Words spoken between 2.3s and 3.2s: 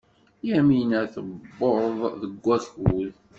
wakud.